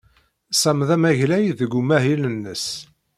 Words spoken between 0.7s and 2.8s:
d amaglay deg umahil-nnes.